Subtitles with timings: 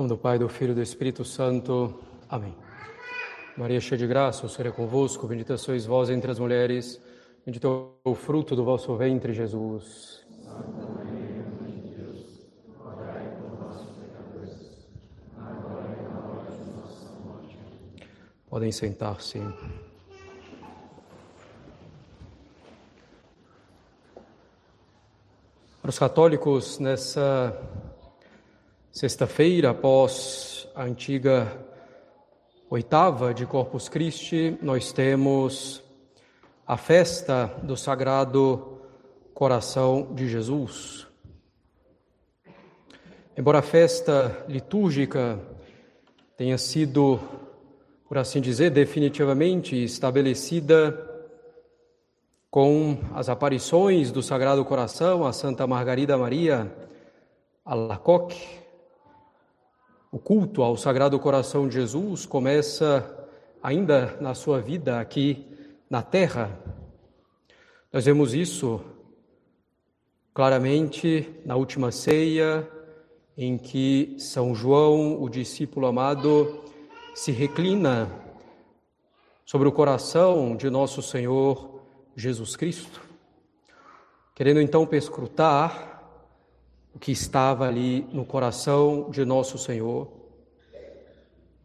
[0.00, 1.94] nome do Pai, do Filho e do Espírito Santo.
[2.26, 2.56] Amém.
[3.54, 5.26] Maria, cheia de graça, o Senhor é convosco.
[5.26, 6.98] Bendita sois vós entre as mulheres.
[7.44, 10.24] Bendito é o fruto do vosso ventre, Jesus.
[18.48, 19.38] Podem sentar-se.
[25.82, 27.54] Para os católicos, nessa
[28.92, 31.64] Sexta-feira, após a antiga
[32.68, 35.80] oitava de Corpus Christi, nós temos
[36.66, 38.80] a festa do Sagrado
[39.32, 41.06] Coração de Jesus.
[43.38, 45.38] Embora a festa litúrgica
[46.36, 47.20] tenha sido,
[48.08, 51.08] por assim dizer, definitivamente estabelecida
[52.50, 56.68] com as aparições do Sagrado Coração a Santa Margarida Maria
[57.64, 58.59] Alacoque,
[60.10, 63.28] o culto ao Sagrado Coração de Jesus começa
[63.62, 65.46] ainda na sua vida aqui
[65.88, 66.58] na terra.
[67.92, 68.80] Nós vemos isso
[70.34, 72.68] claramente na última ceia,
[73.36, 76.60] em que São João, o discípulo amado,
[77.14, 78.10] se reclina
[79.44, 81.82] sobre o coração de nosso Senhor
[82.16, 83.00] Jesus Cristo,
[84.34, 85.89] querendo então perscrutar
[86.94, 90.10] o que estava ali no coração de nosso Senhor,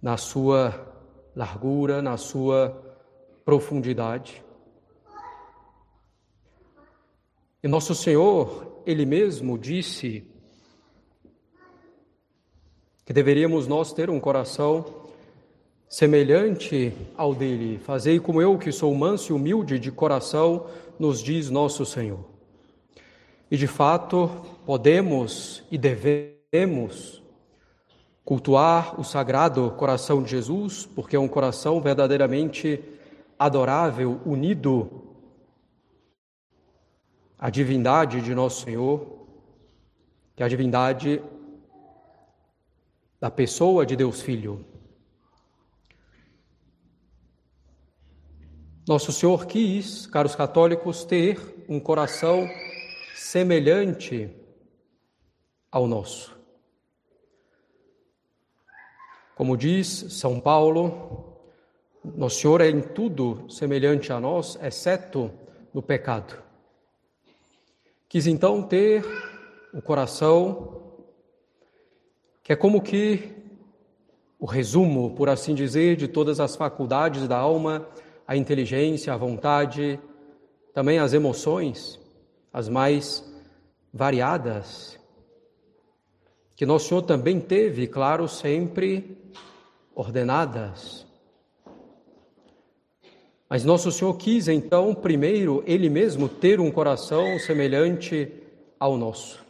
[0.02, 0.94] na sua
[1.36, 2.82] largura, na sua
[3.44, 4.44] profundidade.
[7.64, 10.24] E nosso Senhor, Ele mesmo disse
[13.04, 15.04] que deveríamos nós ter um coração
[15.88, 17.80] semelhante ao dele.
[17.80, 20.68] Fazei como eu, que sou manso e humilde de coração,
[21.00, 22.26] nos diz nosso Senhor.
[23.50, 24.30] E de fato,
[24.66, 27.24] podemos e devemos
[28.24, 32.84] cultuar o sagrado coração de Jesus, porque é um coração verdadeiramente
[33.38, 35.04] adorável, unido
[37.38, 39.28] à divindade de nosso Senhor,
[40.36, 41.22] que é a divindade
[43.20, 44.66] da pessoa de Deus Filho.
[48.88, 52.48] Nosso Senhor quis, caros católicos, ter um coração
[53.16, 54.45] semelhante
[55.76, 56.34] ao nosso.
[59.36, 61.36] Como diz São Paulo,
[62.02, 65.30] Nosso Senhor é em tudo semelhante a nós, exceto
[65.74, 66.42] no pecado.
[68.08, 69.04] Quis então ter
[69.74, 70.82] o coração
[72.42, 73.36] que é como que
[74.40, 77.86] o resumo, por assim dizer, de todas as faculdades da alma,
[78.26, 80.00] a inteligência, a vontade,
[80.74, 82.00] também as emoções
[82.54, 83.22] as mais
[83.94, 84.98] variadas,
[86.56, 89.18] que Nosso Senhor também teve, claro, sempre
[89.94, 91.06] ordenadas.
[93.50, 98.32] Mas Nosso Senhor quis, então, primeiro, Ele mesmo ter um coração semelhante
[98.80, 99.44] ao nosso.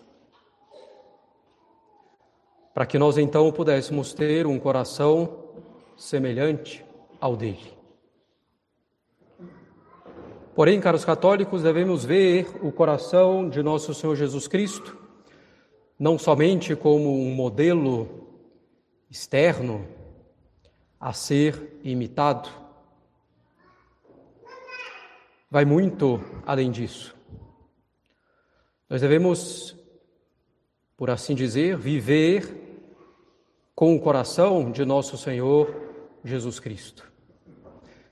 [2.74, 5.46] Para que nós, então, pudéssemos ter um coração
[5.96, 6.84] semelhante
[7.22, 7.74] ao dele.
[10.56, 15.05] Porém, caros católicos, devemos ver o coração de nosso Senhor Jesus Cristo
[15.98, 18.28] não somente como um modelo
[19.10, 19.88] externo
[21.00, 22.50] a ser imitado,
[25.50, 27.16] vai muito além disso.
[28.90, 29.76] Nós devemos,
[30.98, 32.66] por assim dizer, viver
[33.74, 35.74] com o coração de nosso Senhor
[36.24, 37.12] Jesus Cristo.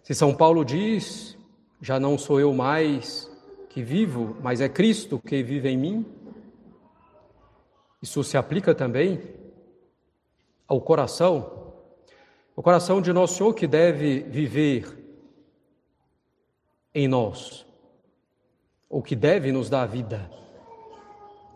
[0.02, 1.38] Se São Paulo diz
[1.84, 3.30] já não sou eu mais
[3.70, 6.06] que vivo, mas é Cristo que vive em mim.
[8.04, 9.22] Isso se aplica também
[10.68, 11.72] ao coração,
[12.54, 14.94] o coração de nosso Senhor que deve viver
[16.94, 17.66] em nós,
[18.90, 20.30] ou que deve nos dar vida.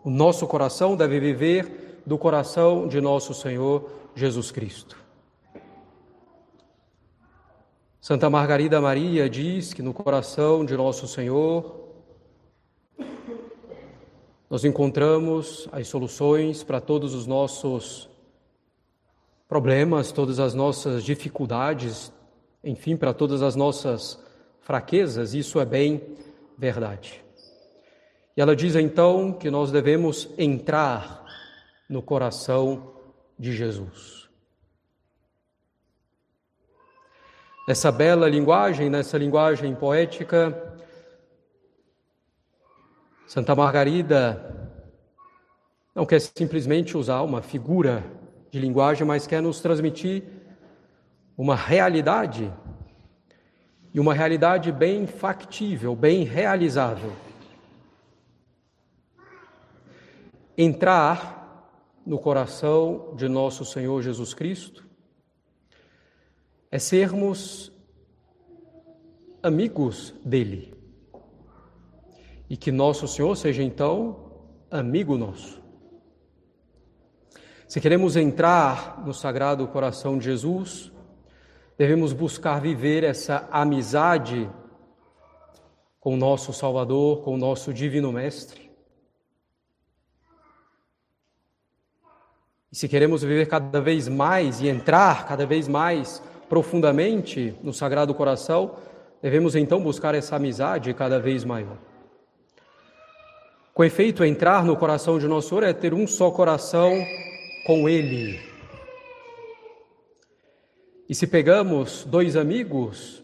[0.02, 4.96] O nosso coração deve viver do coração de nosso Senhor Jesus Cristo.
[8.00, 11.77] Santa Margarida Maria diz que no coração de Nosso Senhor
[14.50, 18.08] nós encontramos as soluções para todos os nossos
[19.46, 22.12] problemas, todas as nossas dificuldades,
[22.62, 24.18] enfim, para todas as nossas
[24.60, 26.02] fraquezas, isso é bem
[26.56, 27.24] verdade.
[28.36, 31.24] E ela diz então que nós devemos entrar
[31.88, 32.94] no coração
[33.38, 34.18] de Jesus.
[37.68, 40.56] nessa bela linguagem, nessa linguagem poética.
[43.28, 44.72] Santa Margarida
[45.94, 48.02] não quer simplesmente usar uma figura
[48.50, 50.24] de linguagem, mas quer nos transmitir
[51.36, 52.50] uma realidade
[53.92, 57.12] e uma realidade bem factível, bem realizável.
[60.56, 61.70] Entrar
[62.06, 64.86] no coração de nosso Senhor Jesus Cristo
[66.70, 67.70] é sermos
[69.42, 70.77] amigos dele.
[72.48, 74.28] E que nosso Senhor seja então
[74.70, 75.62] amigo nosso.
[77.66, 80.90] Se queremos entrar no Sagrado Coração de Jesus,
[81.76, 84.50] devemos buscar viver essa amizade
[86.00, 88.70] com o nosso Salvador, com o nosso Divino Mestre.
[92.72, 98.14] E se queremos viver cada vez mais e entrar cada vez mais profundamente no Sagrado
[98.14, 98.76] Coração,
[99.20, 101.87] devemos então buscar essa amizade cada vez maior.
[103.78, 106.90] Com efeito, entrar no coração de nosso Senhor é ter um só coração
[107.64, 108.40] com Ele.
[111.08, 113.22] E se pegamos dois amigos,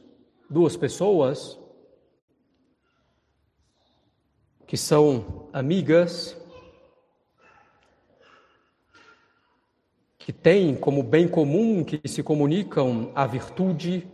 [0.48, 1.58] duas pessoas,
[4.64, 6.40] que são amigas,
[10.16, 14.06] que têm como bem comum que se comunicam a virtude,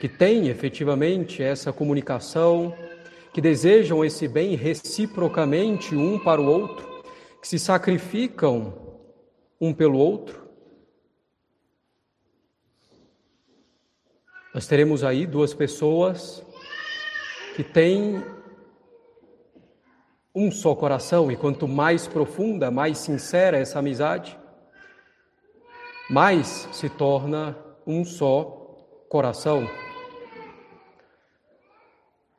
[0.00, 2.74] que têm efetivamente essa comunicação,
[3.32, 7.02] que desejam esse bem reciprocamente um para o outro,
[7.40, 8.98] que se sacrificam
[9.60, 10.48] um pelo outro.
[14.52, 16.44] Nós teremos aí duas pessoas
[17.54, 18.22] que têm
[20.34, 24.38] um só coração, e quanto mais profunda, mais sincera essa amizade,
[26.08, 27.56] mais se torna
[27.86, 28.44] um só
[29.08, 29.68] coração.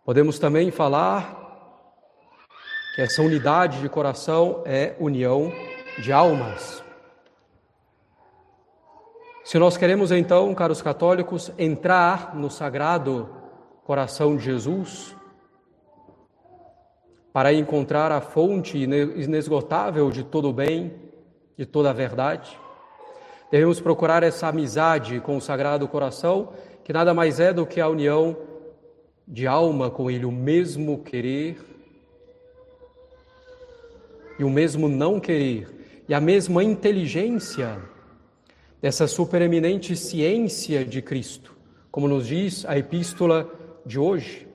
[0.04, 1.40] Podemos também falar
[2.96, 5.54] que essa unidade de coração é união
[6.00, 6.84] de almas.
[9.44, 13.30] Se nós queremos então, caros católicos, entrar no sagrado
[13.84, 15.16] coração de Jesus,
[17.32, 20.94] para encontrar a fonte inesgotável de todo o bem,
[21.56, 22.60] de toda a verdade.
[23.52, 26.50] Devemos procurar essa amizade com o Sagrado Coração,
[26.84, 28.36] que nada mais é do que a união
[29.32, 31.58] de alma com Ele, o mesmo querer
[34.38, 37.82] e o mesmo não querer, e a mesma inteligência
[38.82, 41.56] dessa supereminente ciência de Cristo,
[41.90, 43.50] como nos diz a epístola
[43.86, 44.48] de hoje.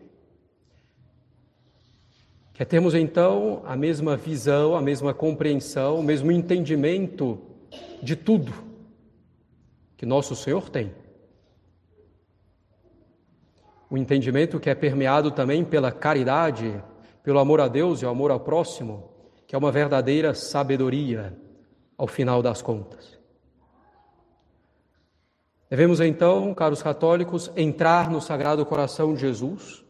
[2.53, 7.39] Quer termos então a mesma visão, a mesma compreensão, o mesmo entendimento
[8.03, 8.53] de tudo
[9.97, 10.93] que nosso Senhor tem.
[13.89, 16.83] O entendimento que é permeado também pela caridade,
[17.23, 19.11] pelo amor a Deus e o amor ao próximo,
[19.47, 21.37] que é uma verdadeira sabedoria
[21.97, 23.17] ao final das contas.
[25.69, 29.85] Devemos então, caros católicos, entrar no Sagrado Coração de Jesus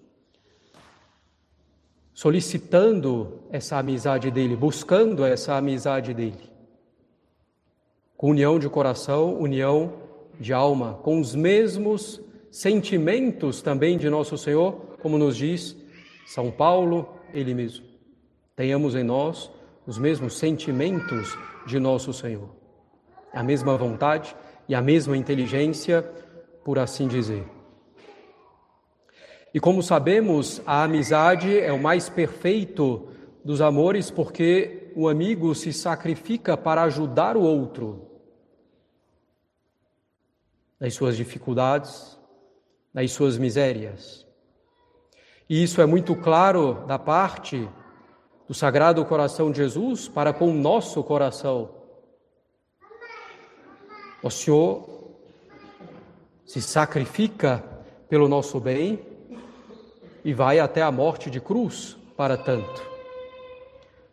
[2.16, 6.50] solicitando essa amizade dele, buscando essa amizade dele.
[8.16, 9.92] Com união de coração, união
[10.40, 12.19] de alma, com os mesmos
[12.56, 15.76] sentimentos também de nosso Senhor, como nos diz
[16.26, 17.84] São Paulo, ele mesmo.
[18.56, 19.50] Tenhamos em nós
[19.86, 21.36] os mesmos sentimentos
[21.66, 22.48] de nosso Senhor,
[23.30, 24.34] a mesma vontade
[24.66, 26.00] e a mesma inteligência,
[26.64, 27.44] por assim dizer.
[29.52, 33.08] E como sabemos, a amizade é o mais perfeito
[33.44, 38.10] dos amores porque o amigo se sacrifica para ajudar o outro
[40.80, 42.15] nas suas dificuldades,
[42.96, 44.26] nas suas misérias.
[45.46, 47.68] E isso é muito claro da parte
[48.48, 51.70] do Sagrado Coração de Jesus para com o nosso coração.
[54.22, 55.12] O Senhor
[56.46, 57.62] se sacrifica
[58.08, 58.98] pelo nosso bem
[60.24, 62.82] e vai até a morte de cruz para tanto,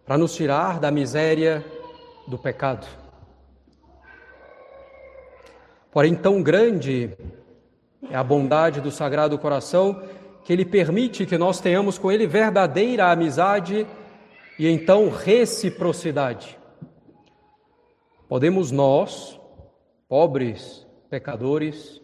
[0.06, 1.66] para nos tirar da miséria
[2.28, 2.86] do pecado.
[5.90, 7.16] Porém, tão grande
[8.10, 10.02] é a bondade do Sagrado Coração
[10.44, 13.88] que ele permite que nós tenhamos com ele verdadeira amizade
[14.60, 16.58] e então reciprocidade.
[18.28, 19.40] Podemos nós,
[20.08, 22.02] pobres pecadores,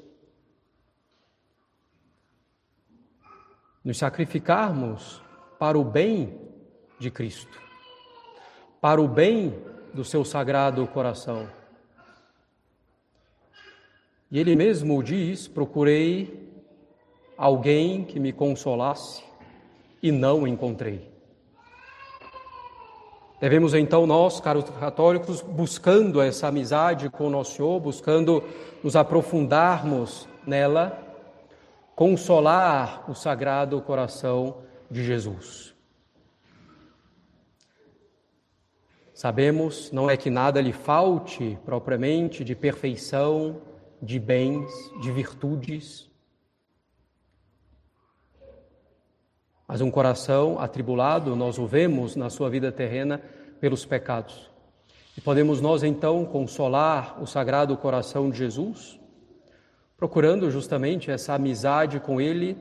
[3.83, 5.21] nos sacrificarmos
[5.57, 6.39] para o bem
[6.99, 7.59] de Cristo,
[8.79, 9.53] para o bem
[9.93, 11.58] do seu sagrado coração.
[14.31, 16.49] E ele mesmo diz: procurei
[17.37, 19.23] alguém que me consolasse
[20.01, 21.09] e não encontrei.
[23.39, 28.43] Devemos então nós, caros católicos, buscando essa amizade com nosso Senhor, buscando
[28.83, 31.01] nos aprofundarmos nela,
[31.95, 34.57] consolar o Sagrado Coração
[34.91, 35.73] de Jesus.
[39.13, 43.61] Sabemos, não é que nada lhe falte propriamente de perfeição,
[44.01, 46.09] de bens, de virtudes,
[49.69, 53.21] Mas um coração atribulado, nós o vemos na sua vida terrena
[53.61, 54.49] pelos pecados.
[55.15, 58.99] E podemos nós então consolar o sagrado coração de Jesus,
[59.95, 62.57] procurando justamente essa amizade com Ele,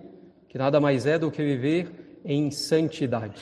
[0.51, 3.41] que nada mais é do que viver em santidade,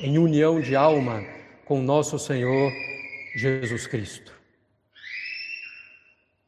[0.00, 1.22] em união de alma
[1.66, 2.72] com nosso Senhor
[3.36, 4.29] Jesus Cristo.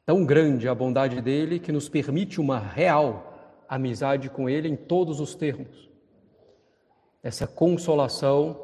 [0.05, 5.19] Tão grande a bondade dele que nos permite uma real amizade com Ele em todos
[5.19, 5.93] os termos
[7.23, 8.59] essa consolação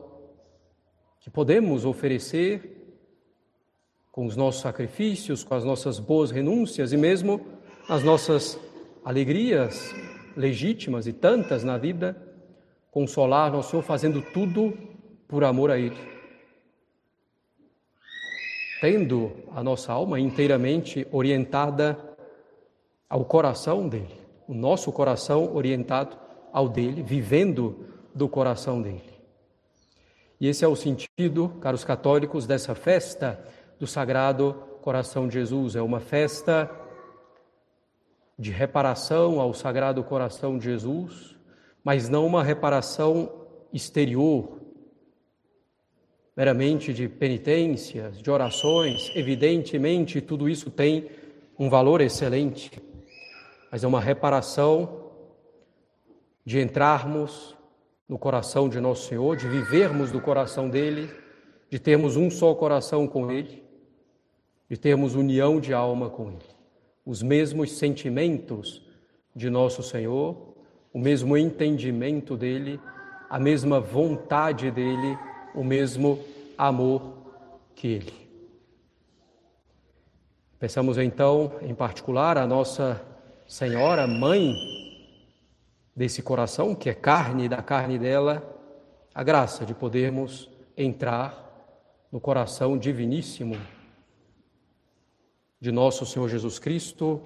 [1.22, 2.76] que podemos oferecer
[4.12, 7.40] com os nossos sacrifícios, com as nossas boas renúncias e mesmo
[7.88, 8.60] as nossas
[9.06, 9.96] alegrias
[10.36, 12.22] legítimas e tantas na vida,
[12.92, 14.78] consolar nosso Senhor fazendo tudo
[15.28, 16.19] por amor a Ele.
[18.82, 21.98] Tendo a nossa alma inteiramente orientada
[23.10, 26.18] ao coração dele, o nosso coração orientado
[26.52, 29.04] ao dele, vivendo do coração dele.
[30.40, 33.44] E esse é o sentido, caros católicos, dessa festa
[33.78, 35.76] do Sagrado Coração de Jesus.
[35.76, 36.72] É uma festa
[38.38, 41.36] de reparação ao Sagrado Coração de Jesus,
[41.84, 43.30] mas não uma reparação
[43.74, 44.59] exterior,
[46.40, 49.12] meramente de penitências, de orações.
[49.14, 51.10] Evidentemente, tudo isso tem
[51.60, 52.82] um valor excelente,
[53.70, 55.12] mas é uma reparação
[56.46, 57.58] de entrarmos
[58.08, 61.10] no coração de nosso Senhor, de vivermos do coração dele,
[61.70, 63.62] de termos um só coração com ele,
[64.70, 66.56] de termos união de alma com ele.
[67.06, 68.82] Os mesmos sentimentos
[69.36, 70.56] de nosso Senhor,
[70.94, 72.80] o mesmo entendimento dele,
[73.30, 75.18] a mesma vontade dele,
[75.60, 76.24] o mesmo
[76.58, 77.18] amor
[77.76, 78.14] que ele.
[80.58, 83.06] Pensamos então, em particular, a Nossa
[83.46, 84.56] Senhora, Mãe
[85.94, 88.42] desse coração, que é carne da carne dela,
[89.14, 91.46] a graça de podermos entrar
[92.10, 93.58] no coração diviníssimo
[95.60, 97.22] de nosso Senhor Jesus Cristo,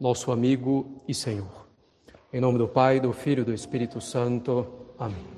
[0.00, 1.68] nosso amigo e Senhor.
[2.32, 4.66] Em nome do Pai, do Filho e do Espírito Santo.
[4.98, 5.33] Amém.